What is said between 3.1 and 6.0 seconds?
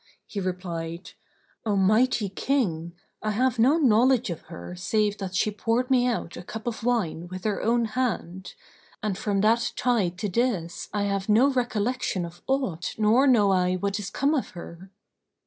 I have no knowledge of her save that she poured